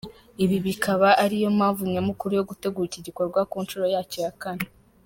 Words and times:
Ibi 0.43 0.57
bikaba 0.65 1.07
ariyo 1.23 1.49
mpamvu 1.57 1.81
nyamukuru 1.93 2.31
yo 2.35 2.45
gutegura 2.49 2.87
iki 2.89 3.01
gikorwa 3.07 3.39
ku 3.49 3.57
nshuro 3.63 3.85
yacyo 3.93 4.19
ya 4.25 4.33
kane. 4.41 4.65